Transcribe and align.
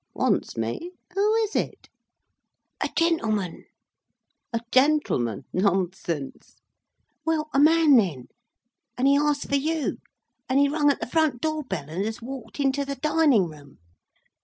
"Wants 0.15 0.57
me! 0.57 0.93
Who 1.13 1.33
is 1.35 1.55
it?" 1.55 1.87
"A 2.83 2.89
gentleman—" 2.97 3.65
"A 4.51 4.61
gentleman? 4.71 5.43
Nonsense!" 5.53 6.55
"Well! 7.23 7.49
a 7.53 7.59
man, 7.59 7.97
then, 7.97 8.25
and 8.97 9.07
he 9.07 9.15
asks 9.15 9.45
for 9.45 9.57
you, 9.57 9.99
and 10.49 10.59
he 10.59 10.67
rung 10.69 10.89
at 10.89 11.01
the 11.01 11.05
front 11.05 11.39
door 11.39 11.61
bell, 11.63 11.85
and 11.87 12.03
has 12.03 12.19
walked 12.19 12.59
into 12.59 12.83
the 12.83 12.95
dining 12.95 13.47
room." 13.47 13.77